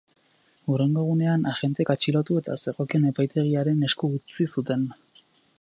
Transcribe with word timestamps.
Hurrengo 0.71 1.03
egunean, 1.07 1.43
agenteek 1.51 1.93
atxilotu 1.95 2.39
eta 2.41 2.57
zegokion 2.63 3.07
epaitegiaren 3.13 3.89
esku 3.91 4.13
utzi 4.21 4.53
zuten. 4.57 4.93